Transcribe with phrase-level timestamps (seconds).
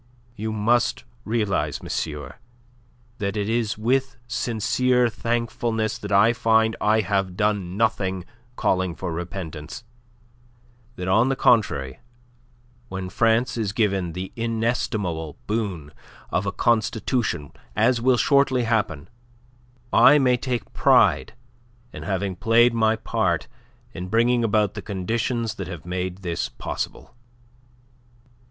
[0.35, 2.37] "You must realize, monsieur,
[3.19, 8.25] that it is with sincerest thankfulness that I find I have done nothing
[8.55, 9.83] calling for repentance;
[10.95, 11.99] that, on the contrary,
[12.89, 15.93] when France is given the inestimable boon
[16.31, 19.07] of a constitution, as will shortly happen,
[19.93, 21.33] I may take pride
[21.93, 23.47] in having played my part
[23.93, 27.13] in bringing about the conditions that have made this possible."